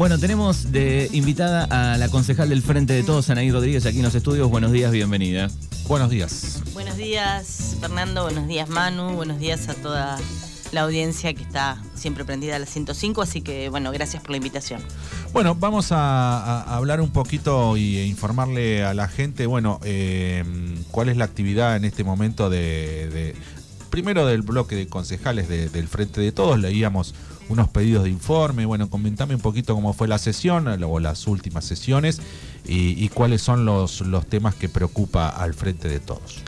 [0.00, 4.04] Bueno, tenemos de invitada a la concejal del Frente de Todos, Anaí Rodríguez, aquí en
[4.04, 4.48] los estudios.
[4.48, 5.50] Buenos días, bienvenida.
[5.88, 6.62] Buenos días.
[6.72, 8.22] Buenos días, Fernando.
[8.22, 9.10] Buenos días, Manu.
[9.14, 10.18] Buenos días a toda
[10.72, 13.20] la audiencia que está siempre prendida a las 105.
[13.20, 14.80] Así que, bueno, gracias por la invitación.
[15.34, 20.42] Bueno, vamos a, hablar un poquito y e informarle a la gente, bueno, eh,
[20.90, 23.36] cuál es la actividad en este momento de,
[23.90, 26.58] primero del bloque de concejales del Frente de Todos.
[26.58, 27.14] Leíamos
[27.50, 28.64] unos pedidos de informe.
[28.64, 32.22] Bueno, comentame un poquito cómo fue la sesión o las últimas sesiones
[32.64, 36.42] y, cuáles son los, los temas que preocupa al Frente de Todos.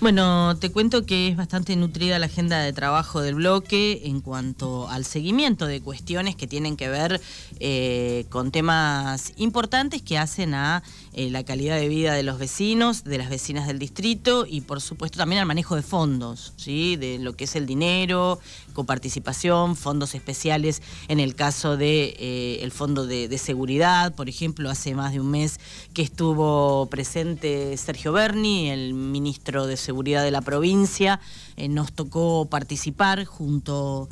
[0.00, 4.88] Bueno, te cuento que es bastante nutrida la agenda de trabajo del bloque en cuanto
[4.88, 7.20] al seguimiento de cuestiones que tienen que ver
[7.58, 10.84] eh, con temas importantes que hacen a
[11.14, 14.80] eh, la calidad de vida de los vecinos, de las vecinas del distrito y por
[14.80, 16.94] supuesto también al manejo de fondos, ¿sí?
[16.94, 18.38] de lo que es el dinero,
[18.74, 24.94] coparticipación, fondos especiales en el caso de eh, el fondo de, seguridad, por ejemplo, hace
[24.94, 25.58] más de un mes
[25.92, 31.20] que estuvo presente Sergio Berni, el ministro de Seguridad de la provincia,
[31.56, 34.08] eh, nos tocó participar junto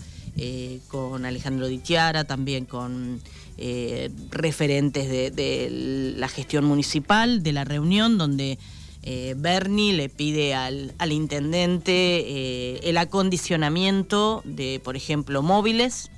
[0.88, 3.22] con Alejandro Ditiara, también con
[3.58, 8.58] eh, referentes de, la gestión municipal, de la reunión donde
[9.02, 16.10] eh, Bernie le pide al, intendente eh, el acondicionamiento de, por ejemplo, móviles,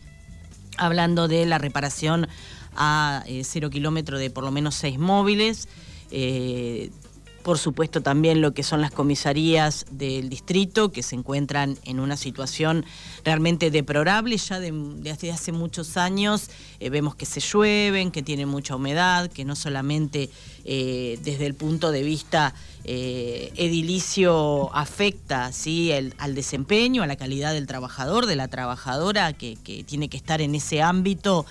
[0.78, 2.26] hablando de la reparación
[2.74, 5.68] a cero kilómetro de por lo menos seis móviles
[7.48, 12.18] por supuesto también lo que son las comisarías del distrito, que se encuentran en una
[12.18, 12.84] situación
[13.24, 16.50] realmente deplorable ya desde hace muchos años.
[16.78, 20.28] Eh, vemos que se llueven, que tiene mucha humedad, que no solamente
[20.66, 25.90] eh, desde el punto de vista eh, edilicio afecta ¿sí?
[25.92, 30.54] al desempeño, a la calidad del trabajador, de la trabajadora, que, tiene que estar en
[30.54, 31.46] ese ámbito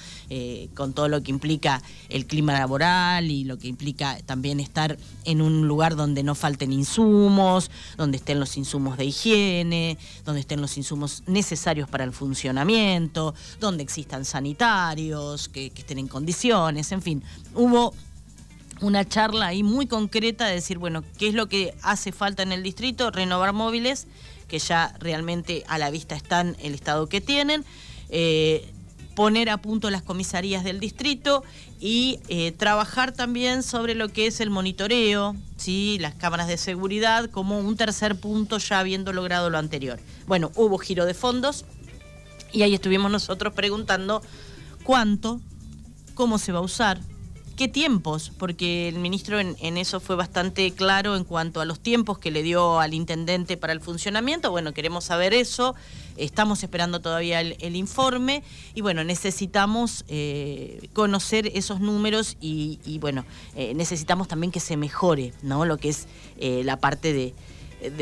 [0.76, 5.42] con todo lo que implica el clima laboral y lo que implica también estar en
[5.42, 10.78] un lugar donde no falten insumos, donde estén los insumos de higiene, donde estén los
[10.78, 17.24] insumos necesarios para el funcionamiento, donde existan sanitarios, que, estén en condiciones, en fin,
[17.56, 17.94] hubo
[18.82, 22.52] una charla ahí muy concreta de decir, bueno, qué es lo que hace falta en
[22.52, 24.08] el distrito, renovar móviles,
[24.48, 27.66] que ya realmente a la vista están el estado que tienen,
[28.10, 28.72] eh,
[29.18, 31.44] poner a punto las comisarías del distrito
[31.80, 35.98] y eh, trabajar también sobre lo que es el monitoreo, ¿sí?
[36.00, 40.00] las cámaras de seguridad, como un tercer punto ya habiendo logrado lo anterior.
[40.28, 41.66] Bueno, hubo giro de fondos
[42.54, 44.22] y ahí estuvimos nosotros preguntando
[44.84, 45.42] cuánto,
[46.14, 47.00] cómo se va a usar,
[47.58, 48.32] ¿Qué tiempos?
[48.38, 52.44] Porque el ministro en, eso fue bastante claro en cuanto a los tiempos que le
[52.44, 54.52] dio al intendente para el funcionamiento.
[54.52, 55.74] Bueno, queremos saber eso.
[56.18, 58.44] Estamos esperando todavía el, informe
[58.76, 63.26] y bueno, necesitamos eh, conocer esos números y, bueno,
[63.56, 65.66] eh, necesitamos también que se mejore ¿no?
[65.66, 66.06] lo que es
[66.38, 67.34] eh, la parte de,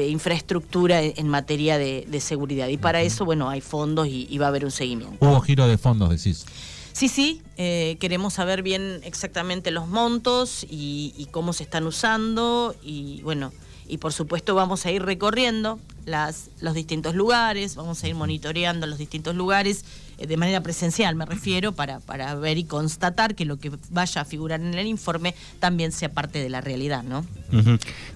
[0.10, 2.68] infraestructura en, materia de, seguridad.
[2.68, 5.26] Y para eso, bueno, hay fondos y, y va a haber un seguimiento.
[5.26, 6.46] Hubo giro de fondos, decís.
[6.96, 13.22] Sí, sí, eh, queremos saber bien exactamente los montos y, cómo se están usando y
[13.22, 13.52] bueno,
[13.88, 18.88] y por supuesto vamos a ir recorriendo las, los distintos lugares, vamos a ir monitoreando
[18.88, 19.86] los distintos lugares
[20.18, 24.22] eh, de manera presencial, me refiero, para, para ver y constatar que lo que vaya
[24.22, 27.26] a figurar en el informe también sea parte de la realidad, ¿no?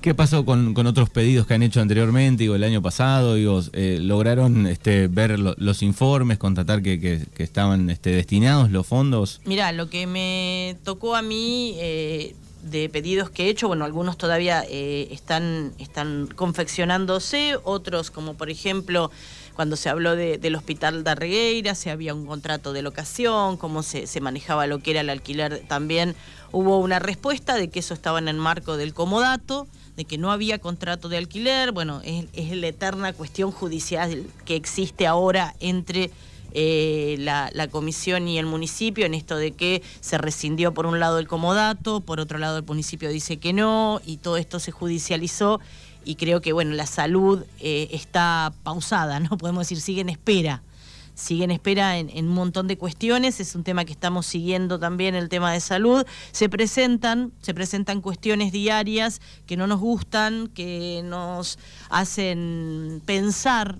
[0.02, 3.35] ¿Qué pasó con, otros pedidos que han hecho anteriormente, digo, el año pasado?
[3.35, 9.41] Digo, eh, ¿Lograron este, ver los informes, constatar que, estaban este, destinados los fondos?
[9.46, 11.74] Mira, lo que me tocó a mí...
[11.78, 18.50] Eh, de pedidos que he hecho, bueno, algunos todavía están, están confeccionándose, otros como por
[18.50, 19.12] ejemplo
[19.59, 24.08] cuando se habló del hospital de Arregueira, si había un contrato de locación, cómo se,
[24.22, 26.16] manejaba lo que era el alquiler también,
[26.53, 30.31] hubo una respuesta de que eso estaba en el marco del comodato, de que no
[30.31, 36.09] había contrato de alquiler, bueno, es, la eterna cuestión judicial que existe ahora entre
[36.54, 41.20] eh, la, comisión y el municipio en esto de que se rescindió por un lado
[41.20, 45.59] el comodato, por otro lado el municipio dice que no, y todo esto se judicializó
[46.06, 49.29] y creo que bueno, la salud eh, está pausada, ¿no?
[49.38, 50.64] Podemos decir, sigue en espera.
[51.14, 55.16] Sigue en espera en, un montón de cuestiones, es un tema que estamos siguiendo también,
[55.16, 56.06] el tema de salud.
[56.32, 61.59] Se presentan, se presentan cuestiones diarias que no nos gustan, que nos
[61.90, 63.78] hacen pensar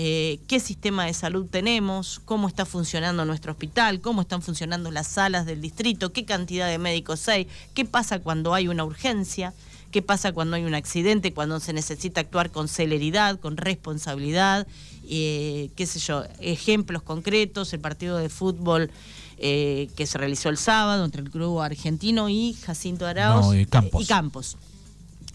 [0.00, 5.08] eh, qué sistema de salud tenemos, cómo está funcionando nuestro hospital, cómo están funcionando las
[5.08, 9.52] salas del distrito, qué cantidad de médicos hay, qué pasa cuando hay una urgencia
[9.90, 14.68] qué pasa cuando hay un accidente, cuando se necesita actuar con celeridad, con responsabilidad,
[15.08, 18.90] eh, qué sé yo, ejemplos concretos, el partido de fútbol
[19.38, 24.02] eh, que se realizó el sábado entre el club argentino y Jacinto Arauz y Campos.
[24.02, 24.56] y Campos.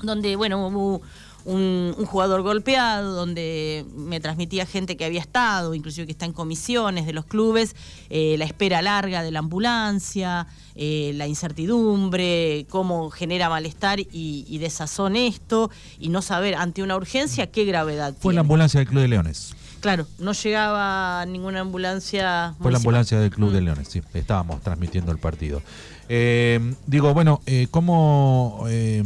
[0.04, 1.02] Donde, bueno, hubo
[1.46, 7.06] un, jugador golpeado, donde me transmitía gente que había estado, inclusive que está en comisiones
[7.06, 7.76] de los clubes,
[8.10, 15.16] eh, la espera larga de la ambulancia, eh, la incertidumbre, cómo genera malestar y, desazón
[15.16, 15.70] esto,
[16.00, 18.14] y no saber ante una urgencia qué gravedad.
[18.20, 19.56] Fue la ambulancia del Club de Leones.
[19.82, 22.56] Claro, no llegaba ninguna ambulancia.
[22.62, 23.66] Fue la ambulancia del Club de mm.
[23.66, 25.62] Leones, sí, estábamos transmitiendo el partido.
[26.16, 29.04] Eh, digo, bueno, eh, ¿cómo eh,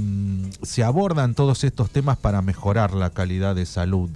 [0.62, 4.09] se abordan todos estos temas para mejorar la calidad de salud?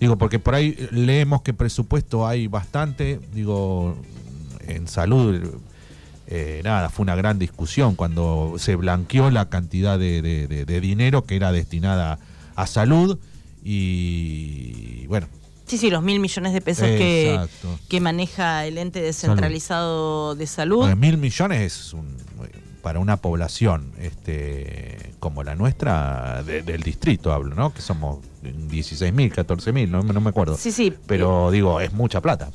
[0.00, 3.98] digo, porque por ahí leemos que presupuesto hay bastante, digo,
[4.66, 5.42] en salud,
[6.64, 12.18] nada, fue una gran discusión cuando se blanqueó la cantidad de dinero que era destinada
[12.56, 13.18] a salud
[13.62, 15.26] y bueno,
[15.66, 17.38] Sí, sí, los mil millones de pesos que,
[17.88, 20.86] que, maneja el ente descentralizado de salud.
[20.94, 21.94] mil millones es
[22.82, 27.72] para una población este, como la nuestra, del distrito hablo, ¿no?
[27.72, 30.58] Que somos 16 mil, 14 mil, no, no me acuerdo.
[30.58, 30.92] Sí, sí.
[31.06, 32.50] Pero digo, es mucha plata.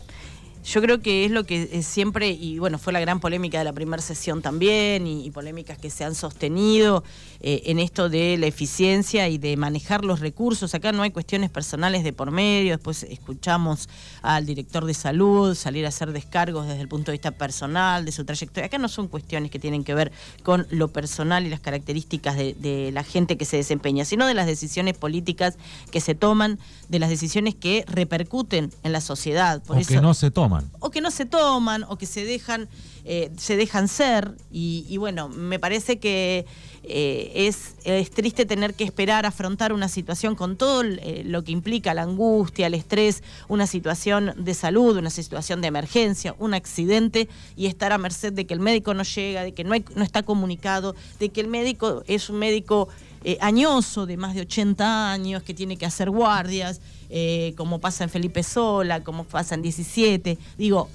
[0.69, 3.74] Yo creo que es lo que siempre, y bueno, fue la gran polémica de la
[3.74, 7.04] primera sesión también, y, polémicas que se han sostenido
[7.39, 10.75] eh, en esto de la eficiencia y de manejar los recursos.
[10.75, 13.89] Acá no hay cuestiones personales de por medio, después escuchamos
[14.21, 18.12] al director de salud salir a hacer descargos desde el punto de vista personal, de
[18.12, 18.68] su trayectoria.
[18.68, 20.12] Acá no son cuestiones que tienen que ver
[20.44, 24.45] con lo personal y las características de, la gente que se desempeña, sino de las
[24.45, 25.57] decisiones políticas
[25.89, 29.63] que se toman, de las decisiones que repercuten en la sociedad.
[29.63, 32.69] Por o que no se toman o que no se toman, o que se dejan,
[33.06, 34.35] eh, se dejan ser.
[34.51, 36.45] Y, bueno, me parece que
[36.83, 37.31] eh,
[37.85, 42.03] es, triste tener que esperar afrontar una situación con todo eh, lo que implica la
[42.03, 47.91] angustia, el estrés, una situación de salud, una situación de emergencia, un accidente, y estar
[47.91, 51.29] a merced de que el médico no llega, de que no, no está comunicado, de
[51.29, 52.89] que el médico es un médico
[53.41, 56.79] añoso de más de 80 años, que tiene que hacer guardias
[57.09, 60.38] eh, como pasa en Felipe Sola, como pasa en 17.
[60.57, 60.89] Digo,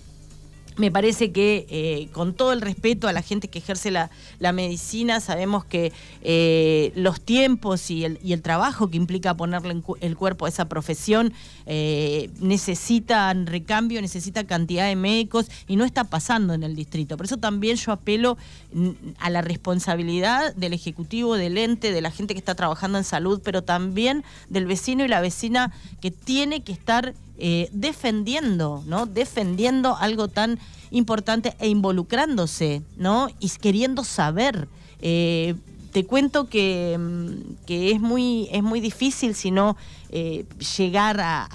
[0.76, 4.11] me parece que eh, con todo el respeto a la gente que ejerce la,
[4.53, 5.93] medicina, sabemos que
[6.23, 10.69] eh, los tiempos y el, y el, trabajo que implica ponerle el cuerpo a esa
[10.69, 11.32] profesión
[11.67, 17.17] eh, necesitan recambio, necesita cantidad de médicos y no está pasando en el distrito.
[17.17, 18.37] Por eso también yo apelo
[18.73, 23.05] mm, a la responsabilidad del Ejecutivo, del ente, de la gente que está trabajando en
[23.05, 29.06] salud, pero también del vecino y la vecina que tiene que estar eh, defendiendo, ¿no?
[29.06, 30.58] Defendiendo algo tan
[30.90, 33.28] importante e involucrándose, ¿no?
[33.40, 34.69] Y queriendo saber.
[35.00, 35.54] Eh,
[35.94, 39.76] te cuento que, mm, que, es, muy, es muy difícil si no
[40.10, 40.44] eh,
[40.76, 41.48] llegar a,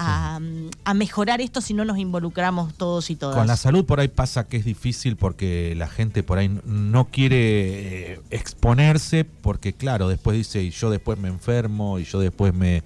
[0.83, 3.37] a, mejorar esto si no nos involucramos todos y todas.
[3.37, 7.05] Con la salud por ahí pasa que es difícil porque la gente por ahí no
[7.05, 12.83] quiere exponerse porque claro, después dice y yo después me enfermo y yo después me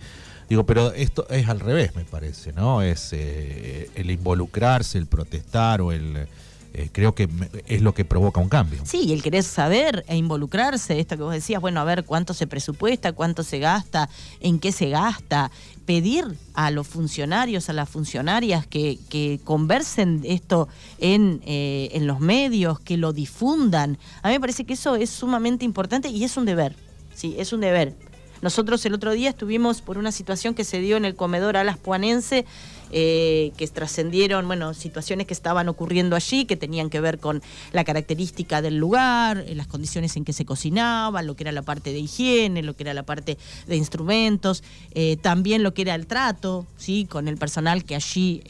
[0.53, 2.83] Digo, pero esto es al revés, me parece, ¿no?
[2.83, 6.27] Es eh, el involucrarse, el protestar o el...
[6.75, 7.27] Eh, creo que
[7.65, 8.79] es lo que provoca un cambio.
[8.85, 12.45] Sí, el querer saber e involucrarse, esto que vos decías, bueno, a ver cuánto se
[12.45, 14.11] presupuesta, cuánto se gasta,
[14.41, 15.49] en qué se gasta,
[15.87, 20.67] pedir a los funcionarios, a las funcionarias que, que conversen esto
[20.99, 23.97] en, eh, en los medios, que lo difundan.
[24.21, 26.75] A mí me parece que eso es sumamente importante y es un deber,
[27.15, 28.12] sí, es un deber.
[28.43, 31.77] Nosotros el otro día estuvimos por una situación que se dio en el comedor Alas
[31.77, 32.45] Puanense
[32.95, 37.83] eh, que trascendieron, bueno, situaciones que estaban ocurriendo allí, que tenían que ver con la
[37.83, 41.91] característica del lugar, eh, las condiciones en que se cocinaba, lo que era la parte
[41.91, 46.05] de higiene, lo que era la parte de instrumentos, eh, también lo que era el
[46.05, 47.07] trato, ¿sí?
[47.09, 48.43] Con el personal que allí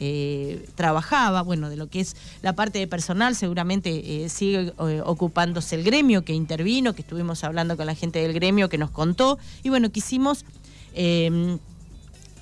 [0.74, 4.74] trabajaba, bueno, de lo que es la parte de personal, seguramente sigue
[5.04, 8.90] ocupándose el gremio que intervino, que estuvimos hablando con la gente del gremio que nos
[8.90, 10.44] contó, y bueno, quisimos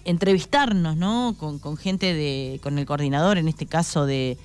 [0.04, 1.36] entrevistarnos, ¿no?
[1.38, 4.38] Con, gente de, con el coordinador, en este caso de,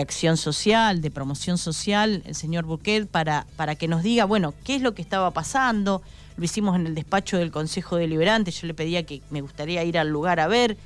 [0.00, 4.76] acción social, de promoción social, el señor Burquet, para, para que nos diga, bueno, qué
[4.76, 6.02] es lo que estaba pasando.
[6.36, 9.98] Lo hicimos en el despacho del Consejo Deliberante, yo le pedía que me gustaría ir
[9.98, 10.76] al lugar a ver.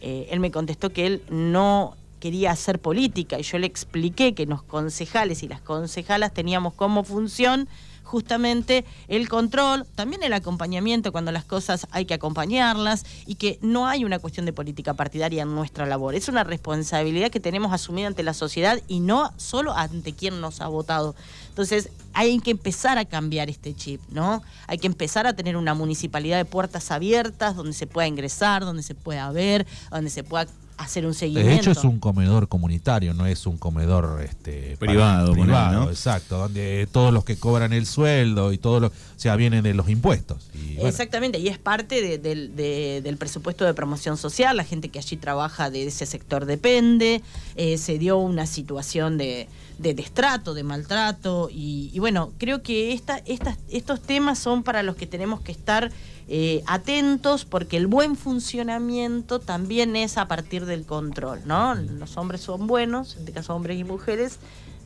[0.00, 4.46] Eh, él me contestó que él no quería hacer política y yo le expliqué que
[4.46, 7.68] los concejales y las concejalas teníamos como función
[8.08, 13.86] justamente el control, también el acompañamiento cuando las cosas hay que acompañarlas y que no
[13.86, 16.14] hay una cuestión de política partidaria en nuestra labor.
[16.14, 20.62] Es una responsabilidad que tenemos asumida ante la sociedad y no solo ante quien nos
[20.62, 21.14] ha votado.
[21.50, 24.42] Entonces hay que empezar a cambiar este chip, ¿no?
[24.66, 28.82] Hay que empezar a tener una municipalidad de puertas abiertas donde se pueda ingresar, donde
[28.82, 30.46] se pueda ver, donde se pueda
[30.78, 31.50] hacer un seguimiento.
[31.50, 36.88] De hecho es un comedor comunitario, no es un comedor este, privado, privado, exacto, donde
[36.90, 40.48] todos los que cobran el sueldo y todo lo, o sea, vienen de los impuestos.
[40.78, 45.86] Exactamente, y es parte del presupuesto de promoción social, la gente que allí trabaja de
[45.86, 47.22] ese sector depende,
[47.56, 53.22] eh, se dio una situación de, destrato, de maltrato, y, bueno, creo que esta,
[53.68, 55.90] estos temas son para los que tenemos que estar
[56.28, 61.74] eh, atentos porque el buen funcionamiento también es a partir del control, ¿no?
[61.74, 64.38] Los hombres son buenos, en este caso hombres y mujeres,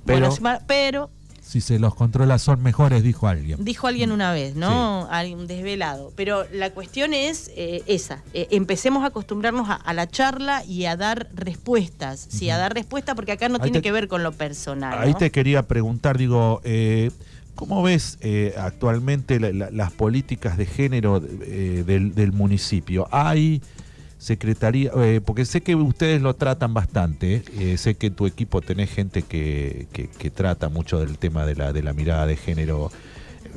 [0.05, 0.31] pero,
[0.67, 1.11] pero
[1.43, 3.63] si se los controla son mejores, dijo alguien.
[3.65, 5.09] Dijo alguien una vez, ¿no?
[5.11, 6.13] Alguien desvelado.
[6.15, 8.23] Pero la cuestión es eh, esa.
[8.33, 12.27] Eh, empecemos a acostumbrarnos a, la charla y a dar respuestas.
[12.31, 14.97] Sí, a dar respuestas porque acá no tiene que ver con lo personal.
[14.99, 17.11] Ahí te quería preguntar, digo, eh,
[17.55, 18.19] ¿Cómo ves
[18.57, 23.07] actualmente las políticas de género del, municipio?
[23.13, 23.61] ¿Hay
[24.23, 24.91] secretaría?
[24.97, 27.43] Eh, porque sé que ustedes lo tratan bastante,
[27.77, 29.87] sé que tu equipo tenés gente que,
[30.35, 32.91] trata mucho del tema de la, de la mirada de género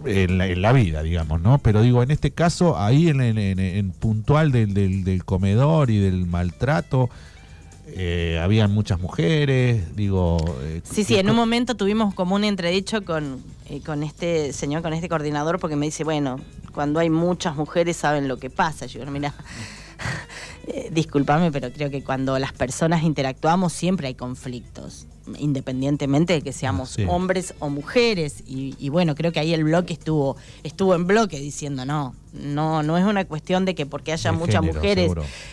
[0.06, 1.58] en la, vida, digamos, ¿no?
[1.60, 7.10] Pero digo, en este caso, ahí en, puntual del, del comedor y del maltrato,
[7.88, 10.38] eh, habían muchas mujeres, digo...
[10.64, 14.82] Eh, sí, sí, en un momento tuvimos como un entredicho con, eh, con este señor,
[14.82, 16.40] con este coordinador, porque me dice, bueno,
[16.74, 18.88] cuando hay muchas mujeres saben lo que pasa.
[18.88, 19.36] Yo digo, mira,
[20.92, 25.08] discúlpame, pero creo que cuando las personas interactuamos siempre hay conflictos
[25.40, 28.44] independientemente de que seamos hombres o mujeres.
[28.46, 32.98] Y, bueno, creo que ahí el bloque estuvo, estuvo en bloque diciendo no, no, no
[32.98, 35.12] es una cuestión de que porque haya muchas mujeres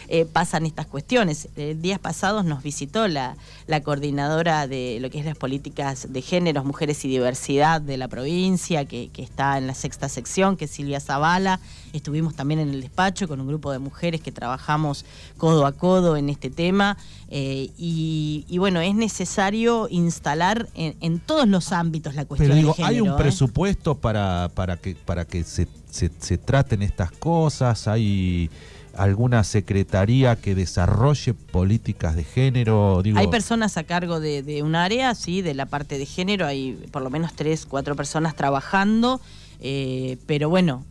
[0.08, 1.48] eh, pasan estas cuestiones.
[1.56, 3.36] Eh, días pasados nos visitó la,
[3.72, 8.06] la coordinadora de lo que es las políticas de géneros, mujeres y diversidad de la
[8.06, 11.58] provincia, que, que está en la sexta sección, que es Silvia Zavala.
[11.94, 15.06] Estuvimos también en el despacho con un grupo de mujeres que trabajamos
[15.38, 16.98] codo a codo en este tema.
[17.30, 23.00] Eh, y, bueno, es necesario instalar en, todos los ámbitos la cuestión Pero digo, ¿hay
[23.00, 23.14] un ¿eh?
[23.16, 27.88] presupuesto para, para que, para que se, se, traten estas cosas?
[27.88, 28.50] ¿Hay
[28.96, 33.02] alguna secretaría que desarrolle políticas de género?
[33.14, 37.02] hay personas a cargo de, un área, sí, de la parte de género, hay por
[37.02, 39.20] lo menos tres, cuatro personas trabajando,
[39.60, 40.84] eh, pero bueno,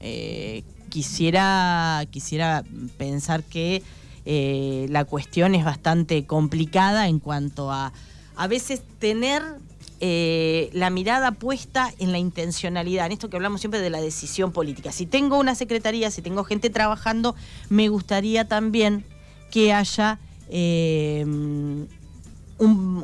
[0.89, 2.63] quisiera, quisiera
[2.98, 3.81] pensar que
[4.25, 7.91] eh, la cuestión es bastante complicada en cuanto a
[8.36, 9.43] a veces tener
[10.03, 14.51] eh, la mirada puesta en la intencionalidad, en esto que hablamos siempre de la decisión
[14.51, 14.91] política.
[14.91, 17.36] Si tengo una secretaría, si tengo gente trabajando,
[17.70, 19.05] me gustaría también
[19.51, 20.17] que haya
[20.50, 21.24] eh,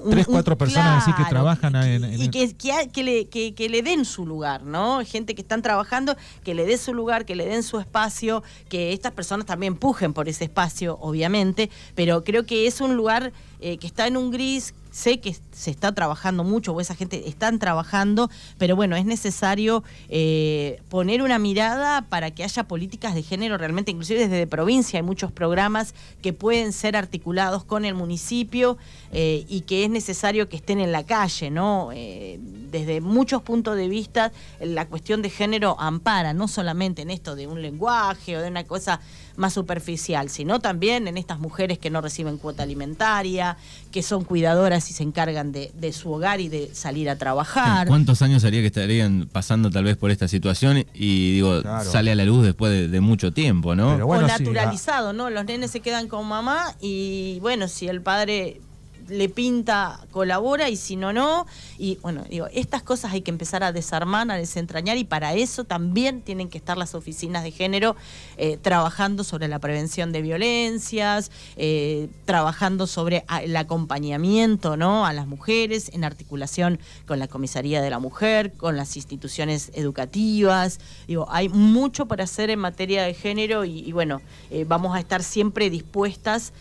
[0.10, 4.26] tres, cuatro personas así que trabajan en, y que, que, le, que, le den su
[4.26, 5.02] lugar, ¿no?
[5.06, 8.94] Gente que están trabajando, que le dé su lugar, que le den su espacio, que
[8.94, 13.78] estas personas también pujen por ese espacio, obviamente, pero creo que es un lugar eh,
[13.78, 17.60] que está en un gris sé que se está trabajando mucho o esa gente están
[17.60, 23.60] trabajando, pero bueno, es necesario eh, poner una mirada para que haya políticas de género
[23.60, 28.78] realmente, inclusive desde provincia hay muchos programas que pueden ser articulados con el municipio
[29.12, 31.92] eh, y que es necesario que estén en la calle, ¿no?
[31.94, 32.40] Eh,
[32.72, 37.46] desde muchos puntos de vista la cuestión de género ampara, no solamente en esto de
[37.46, 39.00] un lenguaje o de una cosa
[39.36, 43.58] más superficial, sino también en estas mujeres que no reciben cuota alimentaria,
[43.92, 47.88] que son cuidadoras y se encargan de, su hogar y de salir a trabajar.
[47.88, 52.16] ¿Cuántos años haría que estarían pasando tal vez por esta situación y digo, sale a
[52.16, 53.96] la luz después de, mucho tiempo, ¿no?
[53.96, 55.30] o naturalizado, ¿no?
[55.30, 58.60] Los nenes se quedan con mamá y bueno, si el padre
[59.10, 61.46] le pinta, colabora y si no, no.
[61.78, 65.64] Y bueno, digo, estas cosas hay que empezar a desarmar, a desentrañar y para eso
[65.64, 67.96] también tienen que estar las oficinas de género
[68.38, 75.06] eh, trabajando sobre la prevención de violencias, eh, trabajando sobre el acompañamiento ¿no?
[75.06, 80.80] a las mujeres en articulación con la Comisaría de la Mujer, con las instituciones educativas.
[81.08, 85.24] Digo, hay mucho para hacer en materia de género y, bueno, eh, vamos a estar
[85.24, 86.54] siempre dispuestas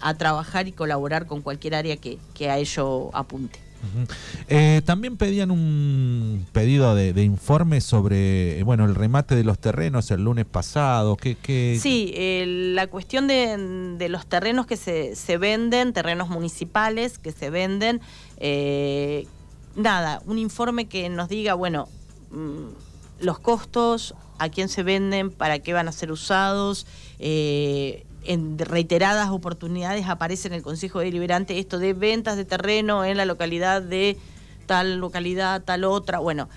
[0.00, 3.60] a trabajar y colaborar con cualquier área que, a ello apunte.
[4.48, 10.24] Eh, también pedían un pedido de, informe sobre bueno el remate de los terrenos el
[10.24, 11.16] lunes pasado.
[11.16, 12.12] ¿Qué, Sí,
[12.74, 18.00] la cuestión de, los terrenos que se, venden, terrenos municipales que se venden.
[18.38, 19.26] Eh,
[19.76, 21.86] nada, un informe que nos diga, bueno,
[22.32, 26.86] mm, los costos, a quién se venden, para qué van a ser usados.
[27.18, 33.16] Eh, en reiteradas oportunidades aparece en el Consejo Deliberante esto de ventas de terreno en
[33.16, 34.16] la localidad de
[34.66, 36.18] tal localidad, tal otra.
[36.18, 36.48] Bueno,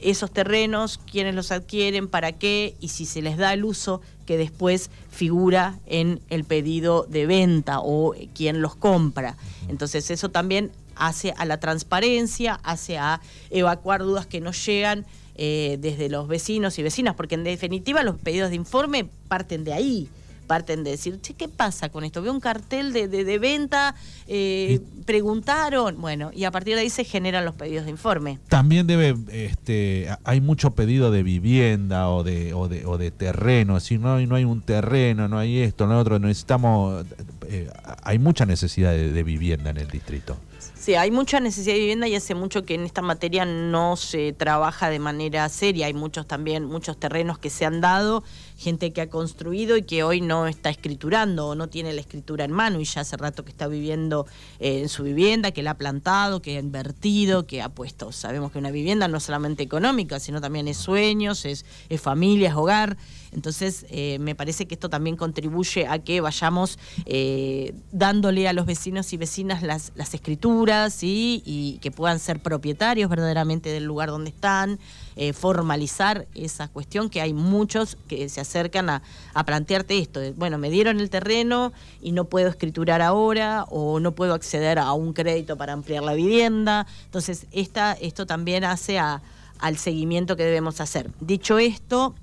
[0.00, 4.36] esos terrenos, quiénes los adquieren, para qué y si se les da el uso que
[4.36, 9.36] después figura en el pedido de venta o quién los compra.
[9.68, 15.78] Entonces eso también hace a la transparencia, hace a evacuar dudas que nos llegan eh,
[15.80, 20.08] desde los vecinos y vecinas, porque en definitiva los pedidos de informe parten de ahí
[20.50, 22.22] parten de decir, che, ¿qué pasa con esto?
[22.22, 23.94] Veo un cartel de, de, venta,
[24.26, 28.40] eh, preguntaron, bueno, y a partir de ahí se generan los pedidos de informe.
[28.48, 33.74] También debe, este, hay mucho pedido de vivienda o de, o de, o de terreno,
[33.74, 37.06] decir, no, no hay un terreno, no hay esto, no hay otro, necesitamos,
[37.46, 37.70] eh,
[38.02, 40.36] hay mucha necesidad de vivienda en el distrito.
[40.80, 44.32] Sí, hay mucha necesidad de vivienda y hace mucho que en esta materia no se
[44.32, 45.84] trabaja de manera seria.
[45.84, 48.24] Hay muchos también, muchos terrenos que se han dado,
[48.56, 52.46] gente que ha construido y que hoy no está escriturando o no tiene la escritura
[52.46, 54.26] en mano y ya hace rato que está viviendo
[54.58, 58.10] eh, en su vivienda, que la ha plantado, que ha invertido, que ha puesto.
[58.10, 62.48] Sabemos que una vivienda no es solamente económica, sino también es sueños, es, es familia,
[62.48, 62.96] es hogar.
[63.32, 68.66] Entonces, eh, me parece que esto también contribuye a que vayamos eh, dándole a los
[68.66, 74.78] vecinos y vecinas las, escrituras y que puedan ser propietarios verdaderamente del lugar donde están,
[75.16, 79.02] eh, formalizar esa cuestión, que hay muchos que se acercan a,
[79.44, 80.20] plantearte esto.
[80.36, 84.92] bueno, me dieron el terreno y no puedo escriturar ahora o no puedo acceder a
[84.92, 86.86] un crédito para ampliar la vivienda.
[87.04, 91.10] Entonces, esta, esto también hace al seguimiento que debemos hacer.
[91.20, 92.14] Dicho esto,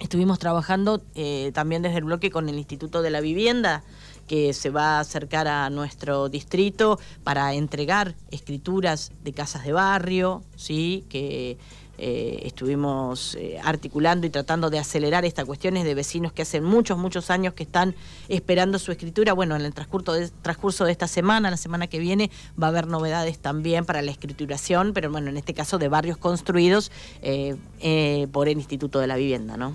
[0.00, 3.84] Estuvimos trabajando eh, también desde el bloque con el Instituto de la Vivienda,
[4.26, 10.42] que se va a acercar a nuestro distrito para entregar escrituras de casas de barrio,
[10.56, 11.04] ¿sí?
[11.08, 11.58] que
[12.02, 16.96] eh, estuvimos eh, articulando y tratando de acelerar estas cuestiones de vecinos que hacen muchos,
[16.96, 17.94] muchos años que están
[18.28, 19.34] esperando su escritura.
[19.34, 22.30] Bueno, en el transcurso de, transcurso de esta semana, la semana que viene,
[22.60, 26.16] va a haber novedades también para la escrituración, pero bueno, en este caso de barrios
[26.16, 26.90] construidos
[27.20, 29.74] eh, por el Instituto de la Vivienda, ¿no?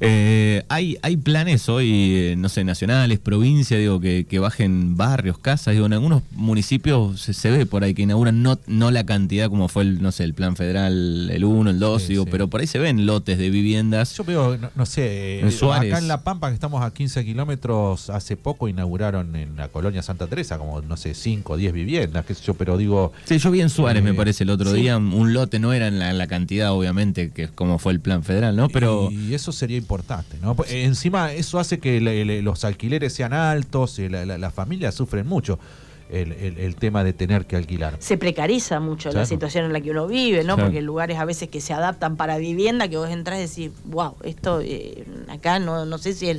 [0.00, 5.72] Eh, hay, hay planes hoy, eh, no sé, nacionales, provincia, digo, que, bajen barrios, casas,
[5.72, 9.68] digo, en algunos municipios se, ve por ahí que inauguran no, no la cantidad como
[9.68, 12.66] fue el, no sé, el plan federal, el 1, el 2, digo, pero por ahí
[12.66, 14.14] se ven lotes de viviendas.
[14.14, 18.36] Yo veo, no, sé, eh, acá en La Pampa, que estamos a 15 kilómetros, hace
[18.36, 22.34] poco inauguraron en la colonia Santa Teresa como, no sé, 5 o 10 viviendas, qué
[22.34, 23.12] sé yo, pero digo...
[23.24, 25.98] Sí, yo vi en Suárez, me parece, el otro día, un lote, no era en
[25.98, 28.68] la, cantidad, obviamente, que como fue el plan federal, ¿no?
[28.68, 29.08] Pero...
[29.10, 30.56] Y eso sería importante, ¿no?
[30.56, 32.00] Pues, encima eso hace que
[32.42, 35.60] los alquileres sean altos, y las la, familias sufren mucho.
[36.08, 37.96] El, tema de tener que alquilar.
[37.98, 40.56] Se precariza mucho la situación en la que uno vive, ¿no?
[40.56, 44.14] Porque lugares a veces que se adaptan para vivienda, que vos entras y decís, wow,
[44.22, 46.38] esto eh, acá no, no sé si es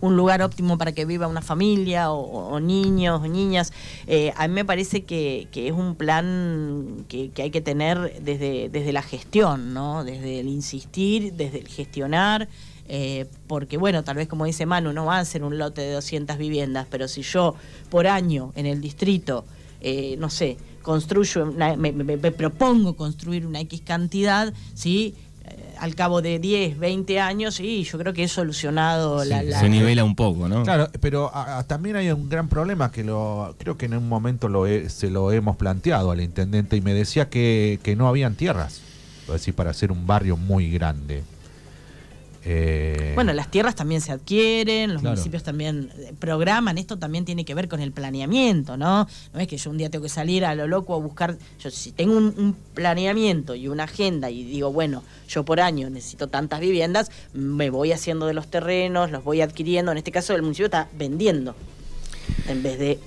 [0.00, 3.72] un lugar óptimo para que viva una familia o, niños o niñas.
[4.08, 8.68] Eh, a mí me parece que, es un plan que, que, hay que tener desde,
[8.68, 10.02] desde la gestión, ¿no?
[10.02, 12.48] Desde el insistir, desde el gestionar.
[12.88, 15.92] Eh, porque bueno, tal vez como dice Manu, no va a ser un lote de
[15.92, 17.54] 200 viviendas, pero si yo
[17.90, 19.44] por año en el distrito,
[19.80, 25.14] eh, no sé, construyo, me, propongo construir una X cantidad, ¿sí?
[25.46, 29.68] Eh, al cabo de 10, 20 años, sí, yo creo que he solucionado la, Se
[29.70, 30.62] nivela un poco, ¿no?
[30.62, 31.32] Claro, pero
[31.66, 35.32] también hay un gran problema que lo creo que en un momento lo se lo
[35.32, 38.82] hemos planteado al intendente y me decía que, que no habían tierras,
[39.26, 41.24] es decir, para hacer un barrio muy grande.
[42.46, 47.44] Eh, bueno, las tierras también se adquieren, los municipios también eh, programan, esto también tiene
[47.46, 49.08] que ver con el planeamiento, ¿no?
[49.32, 51.70] No es que yo un día tengo que salir a lo loco a buscar, yo
[51.70, 56.60] si tengo un, planeamiento y una agenda y digo, bueno, yo por año necesito tantas
[56.60, 60.66] viviendas, me voy haciendo de los terrenos, los voy adquiriendo, en este caso el municipio
[60.66, 61.54] está vendiendo
[62.48, 62.98] en vez de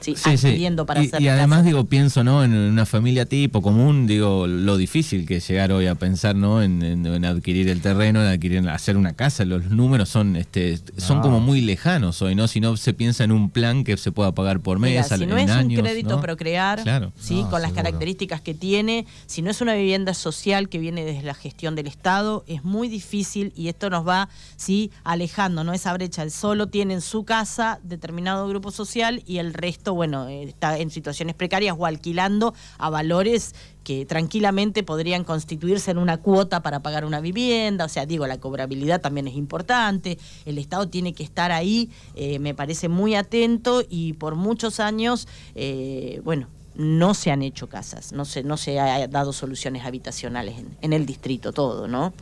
[0.00, 4.46] Sí, sí, para y, y además digo pienso no en una familia tipo común digo
[4.46, 8.68] lo difícil que es llegar hoy a pensar no en, adquirir el terreno en adquirir
[8.68, 9.44] hacer una casa.
[9.44, 13.32] Los números son este son como muy lejanos hoy no si no se piensa en
[13.32, 17.44] un plan que se pueda pagar por mes si no es un crédito procrear sí
[17.50, 21.34] con las características que tiene si no es una vivienda social que viene desde la
[21.34, 26.22] gestión del estado es muy difícil y esto nos va sí alejando no esa brecha.
[26.22, 30.90] El solo tiene en su casa determinado grupo social y el resto bueno, está en
[30.90, 37.04] situaciones precarias o alquilando a valores que tranquilamente podrían constituirse en una cuota para pagar
[37.04, 41.52] una vivienda, o sea, digo, la cobrabilidad también es importante, el Estado tiene que estar
[41.52, 47.42] ahí, eh, me parece muy atento y por muchos años, eh, bueno, no se han
[47.42, 52.12] hecho casas, no se, no se ha dado soluciones habitacionales en, el distrito todo, ¿no?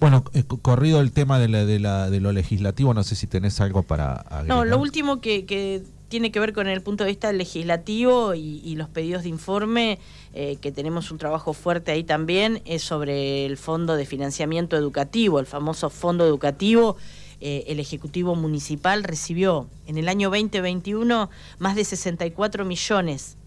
[0.00, 3.26] Bueno, eh, corrido el tema de, la, de, la, de, lo legislativo, no sé si
[3.26, 4.46] tenés algo para agregar.
[4.46, 8.74] No, lo último que, que tiene que ver con el punto de vista legislativo y,
[8.76, 9.98] los pedidos de informe,
[10.34, 15.40] eh, que tenemos un trabajo fuerte ahí también, es sobre el Fondo de Financiamiento Educativo,
[15.40, 16.98] el famoso Fondo Educativo.
[17.40, 23.38] Eh, el Ejecutivo Municipal recibió en el año 2021 más de 64 millones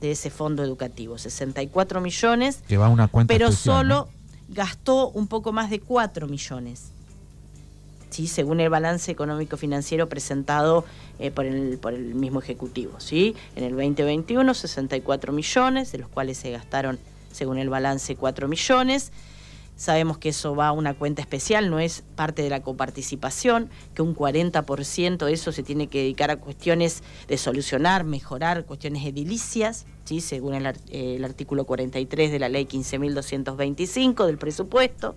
[0.00, 4.08] de ese fondo educativo, 64 millones, que va una cuenta pero solo
[4.48, 6.92] gastó un poco más de 4 millones.
[8.16, 8.26] ¿Sí?
[8.28, 10.86] según el balance económico financiero presentado
[11.18, 12.98] eh, por, el, mismo Ejecutivo.
[12.98, 13.36] ¿sí?
[13.56, 16.98] En el 2021, 64 millones, de los cuales se gastaron,
[17.30, 19.12] según el balance, 4 millones.
[19.76, 24.00] Sabemos que eso va a una cuenta especial, no es parte de la coparticipación, que
[24.00, 29.84] un 40% de eso se tiene que dedicar a cuestiones de solucionar, mejorar cuestiones edilicias,
[30.06, 30.22] ¿sí?
[30.22, 35.14] según el, el artículo 43 de la ley 15.225 del presupuesto.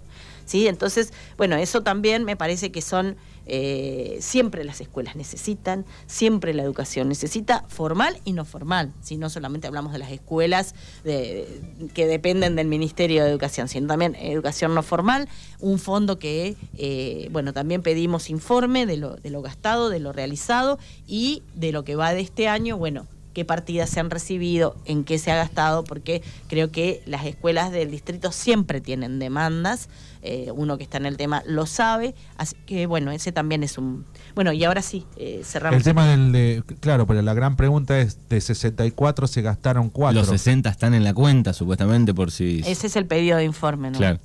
[0.49, 0.67] ¿Sí?
[0.67, 6.63] Entonces, bueno, eso también me parece que son, eh, siempre las escuelas necesitan, siempre la
[6.63, 12.55] educación necesita, formal y no formal, si no solamente hablamos de las escuelas que dependen
[12.55, 17.83] del Ministerio de Educación, sino también educación no formal, un fondo que, eh, bueno, también
[17.83, 22.13] pedimos informe de lo, de lo gastado, de lo realizado y de lo que va
[22.13, 23.05] de este año, bueno,
[23.39, 27.71] qué partidas se han recibido, en qué se ha gastado, porque creo que las escuelas
[27.71, 29.87] del distrito siempre tienen demandas,
[30.21, 33.77] eh, uno que está en el tema lo sabe, así que bueno, ese también es
[33.77, 34.03] un...
[34.35, 35.77] Bueno, y ahora sí, eh, cerramos.
[35.77, 36.33] El tema del...
[36.33, 40.19] De, claro, pero la gran pregunta es, de 64 se gastaron 4.
[40.19, 42.61] Los 60 están en la cuenta, supuestamente, por si...
[42.65, 43.97] Ese es el pedido de informe, ¿no?
[43.97, 44.19] Claro.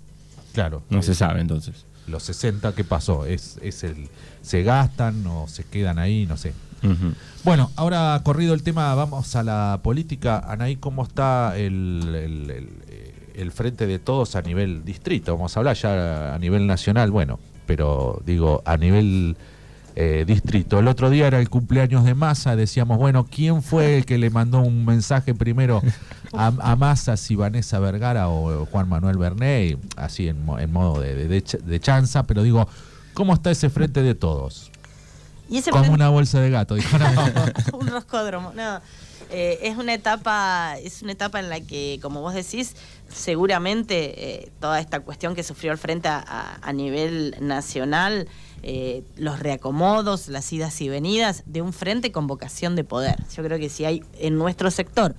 [0.54, 0.82] Claro.
[0.90, 1.86] No se sabe entonces.
[2.08, 3.26] Los 60, ¿qué pasó?
[3.26, 4.08] ¿Es, es el,
[4.42, 6.26] ¿Se gastan o se quedan ahí?
[6.26, 6.52] No sé.
[7.44, 10.38] Bueno, ahora corrido el tema, vamos a la política.
[10.46, 12.70] Anaí, ¿cómo está el,
[13.34, 15.34] el, frente de todos a nivel distrito?
[15.36, 19.36] Vamos a hablar ya a nivel nacional, bueno, pero digo, a nivel
[19.96, 20.78] eh, distrito.
[20.78, 24.30] El otro día era el cumpleaños de Massa, decíamos, bueno, ¿quién fue el que le
[24.30, 25.82] mandó un mensaje primero
[26.32, 32.26] a, Massa, si Vanessa Vergara o Juan Manuel Bernet, así en, modo de, de chanza,
[32.26, 32.68] pero digo,
[33.12, 34.72] ¿cómo está ese frente de todos?
[35.70, 36.96] Como una bolsa de gato, dijo.
[37.72, 38.80] un roscódromo, no.
[39.30, 42.76] Eh, es una etapa, es una etapa en la que, como vos decís,
[43.08, 48.28] seguramente eh, toda esta cuestión que sufrió el frente a, nivel nacional,
[48.62, 53.16] eh, los reacomodos, las idas y venidas de un frente con vocación de poder.
[53.34, 55.14] Yo creo que si hay en nuestro sector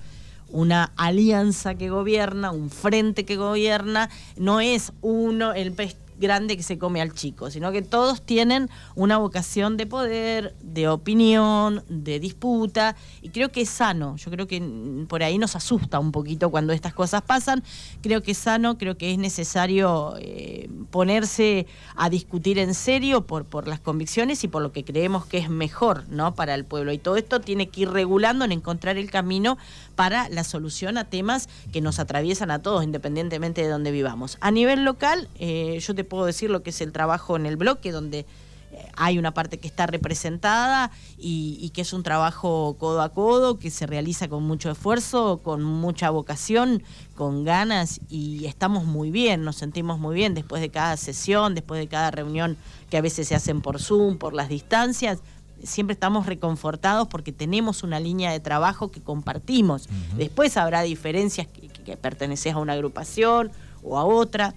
[0.48, 5.72] una alianza que gobierna, un frente que gobierna, no es uno, el
[6.18, 10.88] grande que se come al chico, sino que todos tienen una vocación de poder, de
[10.88, 14.62] opinión, de disputa, y creo que es sano, yo creo que
[15.08, 17.62] por ahí nos asusta un poquito cuando estas cosas pasan,
[18.02, 23.44] creo que es sano, creo que es necesario eh, ponerse a discutir en serio por,
[23.44, 26.34] por las convicciones y por lo que creemos que es mejor ¿no?
[26.34, 29.58] para el pueblo, y todo esto tiene que ir regulando en encontrar el camino
[29.94, 34.38] para la solución a temas que nos atraviesan a todos, independientemente de donde vivamos.
[34.40, 37.56] A nivel local, eh, yo te puedo decir lo que es el trabajo en el
[37.56, 38.26] bloque, donde
[38.72, 43.58] eh, hay una parte que está representada y, que es un trabajo codo a codo,
[43.58, 46.82] que se realiza con mucho esfuerzo, con mucha vocación,
[47.14, 51.80] con ganas y estamos muy bien, nos sentimos muy bien después de cada sesión, después
[51.80, 52.56] de cada reunión
[52.90, 55.20] que a veces se hacen por Zoom, por las distancias.
[55.62, 59.88] Siempre estamos reconfortados porque tenemos una línea de trabajo que compartimos.
[60.16, 63.50] Después habrá diferencias que, que perteneces a una agrupación
[63.82, 64.54] o a otra,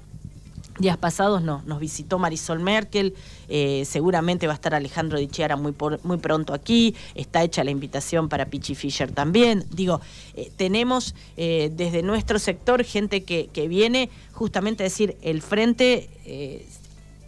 [0.80, 3.14] Días pasados no, nos visitó Marisol Merkel,
[3.50, 7.72] eh, seguramente va a estar Alejandro Di Chiara muy, muy pronto aquí, está hecha la
[7.72, 9.66] invitación para Pichi Fisher también.
[9.72, 10.00] Digo,
[10.36, 16.10] eh, tenemos eh, desde nuestro sector gente que, que, viene justamente a decir, el frente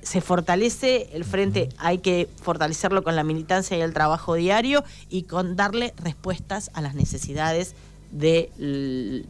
[0.01, 5.23] se fortalece, el frente hay que fortalecerlo con la militancia y el trabajo diario y
[5.23, 7.75] con darle respuestas a las necesidades
[8.11, 8.51] de,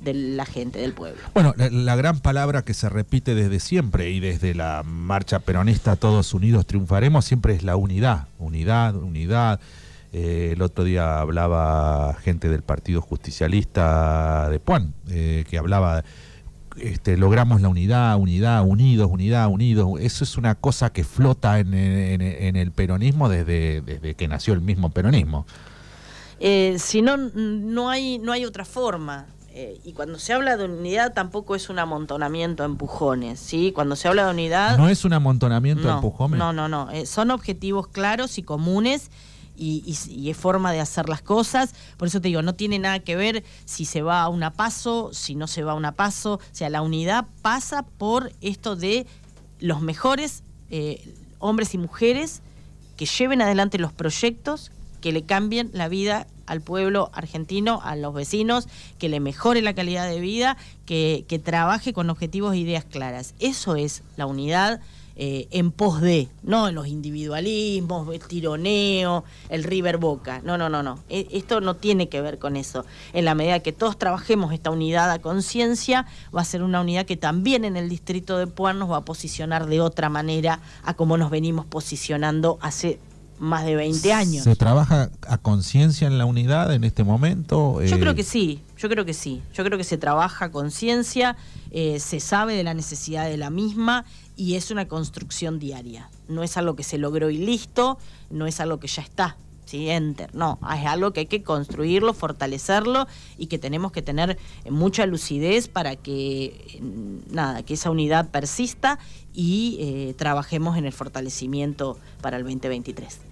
[0.04, 1.22] la gente, del pueblo.
[1.34, 6.34] Bueno, la, gran palabra que se repite desde siempre y desde la marcha peronista Todos
[6.34, 9.60] Unidos Triunfaremos siempre es la unidad, unidad, unidad.
[10.14, 16.04] Eh, el otro día hablaba gente del Partido Justicialista de Puan, eh, que hablaba,
[16.78, 19.88] este, logramos la unidad, unidad, unidos, unidad, unidos.
[20.00, 24.90] Eso es una cosa que flota en, el peronismo desde, desde que nació el mismo
[24.90, 25.46] peronismo.
[26.44, 29.28] Eh, si no, no hay, no hay otra forma.
[29.54, 33.72] Eh, y cuando se habla de unidad tampoco es un amontonamiento a empujones, ¿sí?
[33.74, 34.78] Cuando se habla de unidad...
[34.78, 36.40] ¿No es un amontonamiento a empujones?
[36.40, 36.90] No, no, no.
[36.90, 39.12] Eh, son objetivos claros y comunes
[39.56, 41.76] y, es forma de hacer las cosas.
[41.98, 45.12] Por eso te digo, no tiene nada que ver si se va a una paso,
[45.14, 46.36] si no se va a una paso.
[46.36, 49.06] O sea, la unidad pasa por esto de
[49.60, 50.44] los mejores
[51.38, 52.42] hombres y mujeres
[52.96, 54.72] que lleven adelante los proyectos,
[55.02, 58.68] que le cambien la vida al pueblo argentino, a los vecinos,
[59.00, 63.34] que le mejore la calidad de vida, que, que trabaje con objetivos e ideas claras.
[63.40, 64.82] Eso es la unidad
[65.18, 70.42] eh, en pos de, no en los individualismos, el tironeo, el River Boca.
[70.44, 71.00] No, no, no, no.
[71.10, 72.86] E, esto no tiene que ver con eso.
[73.14, 77.06] En la medida que todos trabajemos esta unidad a conciencia, va a ser una unidad
[77.06, 80.94] que también en el distrito de Puan nos va a posicionar de otra manera a
[80.94, 83.00] como nos venimos posicionando hace
[83.42, 84.44] más de 20 años.
[84.44, 87.82] ¿Se trabaja a conciencia en la unidad en este momento?
[87.82, 89.42] Yo creo eh, que sí, yo creo que sí.
[89.52, 91.36] Yo creo que se trabaja a conciencia,
[91.72, 96.12] eh, se sabe de la necesidad de la misma y es una construcción diaria.
[96.28, 97.98] No es algo que se logró y listo,
[98.30, 99.38] no es algo que ya está.
[99.66, 99.90] ¿sí?
[99.90, 100.30] Enter.
[100.36, 103.08] No, es algo que hay que construirlo, fortalecerlo
[103.40, 104.38] y que tenemos que tener
[104.70, 106.80] mucha lucidez para que
[107.32, 109.00] nada, que esa unidad persista
[109.34, 113.31] y eh, trabajemos en el fortalecimiento para el 2023.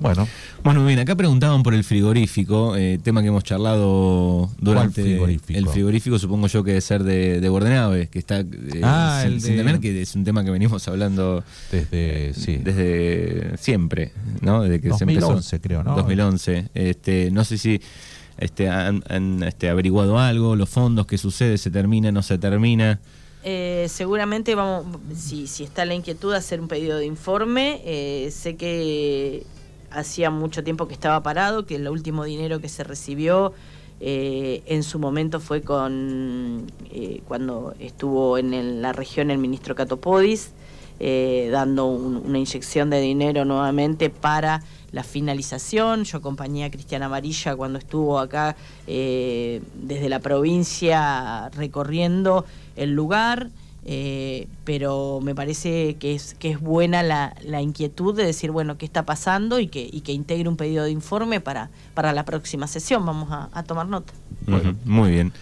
[0.00, 0.28] Bueno.
[0.62, 5.02] Bueno, bien, acá preguntaban por el frigorífico, eh, tema que hemos charlado durante
[5.48, 9.40] el frigorífico, supongo yo que debe ser de, de Bordenave, que está eh, ah, el
[9.40, 9.80] de...
[9.80, 12.56] que es un tema que venimos hablando desde sí.
[12.58, 14.62] desde siempre, ¿no?
[14.62, 15.96] Desde que 2011, se creo, ¿no?
[15.96, 16.68] 2011.
[16.74, 17.80] Este, no sé si
[18.38, 19.02] este, han,
[19.42, 23.00] este, averiguado algo, los fondos, qué sucede, se termina, no se termina.
[23.48, 27.80] Eh, seguramente vamos, si, si está la inquietud, hacer un pedido de informe.
[27.84, 29.46] Eh, sé que
[29.88, 33.52] hacía mucho tiempo que estaba parado, que el último dinero que se recibió
[34.00, 36.66] eh, en su momento fue con
[37.28, 40.50] cuando estuvo en la región el ministro Catopodis,
[40.98, 46.04] dando una inyección de dinero nuevamente para la finalización.
[46.04, 48.56] Yo acompañé a Cristiana Amarilla cuando estuvo acá
[48.86, 52.44] desde la provincia recorriendo
[52.76, 53.50] el lugar,
[53.88, 58.84] eh, pero me parece que es, que es buena la, inquietud de decir, bueno, qué
[58.84, 62.66] está pasando y que, y que integre un pedido de informe para, para la próxima
[62.66, 63.06] sesión.
[63.06, 64.12] Vamos a, tomar nota.
[64.84, 65.32] muy bien.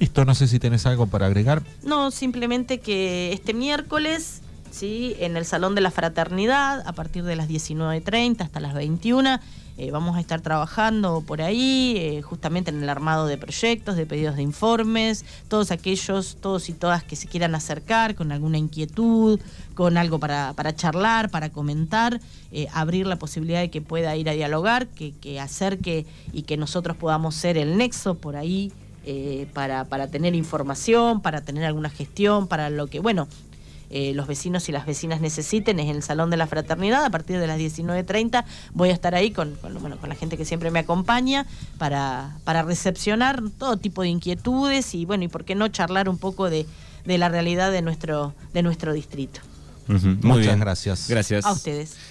[0.00, 1.62] Listo, no sé si tenés algo para agregar.
[1.84, 4.42] No, simplemente que este miércoles,
[4.74, 5.14] ¿sí?
[5.20, 9.38] en el Salón de la Fraternidad, a partir de las 19.30 hasta las 21,
[9.76, 14.04] eh, vamos a estar trabajando por ahí, eh, justamente en el armado de proyectos, de
[14.04, 19.40] pedidos de informes, todos aquellos, todos y todas que se quieran acercar con alguna inquietud,
[19.74, 24.32] con algo para, charlar, para comentar, eh, abrir la posibilidad de que pueda ir a
[24.32, 28.72] dialogar, que, que acerque y que nosotros podamos ser el nexo por ahí.
[29.52, 33.28] para, para tener información, para tener alguna gestión, para lo que, bueno,
[33.90, 37.10] eh, los vecinos y las vecinas necesiten, es en el Salón de la Fraternidad, a
[37.10, 40.70] partir de las 19.30 voy a estar ahí con, bueno, con la gente que siempre
[40.70, 41.46] me acompaña
[41.78, 46.18] para, para recepcionar todo tipo de inquietudes y bueno, y por qué no charlar un
[46.18, 46.66] poco de,
[47.04, 49.40] la realidad de nuestro, de nuestro distrito.
[49.86, 51.06] Muchas gracias.
[51.08, 51.44] Gracias.
[51.44, 51.96] A ustedes.